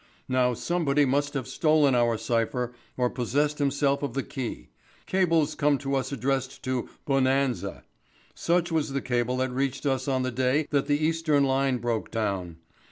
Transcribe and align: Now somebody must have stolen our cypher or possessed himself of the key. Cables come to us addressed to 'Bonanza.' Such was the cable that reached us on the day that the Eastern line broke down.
Now 0.27 0.55
somebody 0.55 1.05
must 1.05 1.35
have 1.35 1.47
stolen 1.47 1.93
our 1.93 2.17
cypher 2.17 2.73
or 2.97 3.07
possessed 3.07 3.59
himself 3.59 4.01
of 4.01 4.15
the 4.15 4.23
key. 4.23 4.69
Cables 5.05 5.53
come 5.53 5.77
to 5.77 5.93
us 5.93 6.11
addressed 6.11 6.63
to 6.63 6.89
'Bonanza.' 7.05 7.83
Such 8.33 8.71
was 8.71 8.93
the 8.93 9.01
cable 9.03 9.37
that 9.37 9.51
reached 9.51 9.85
us 9.85 10.07
on 10.07 10.23
the 10.23 10.31
day 10.31 10.65
that 10.71 10.87
the 10.87 10.97
Eastern 10.97 11.43
line 11.43 11.77
broke 11.77 12.09
down. 12.09 12.57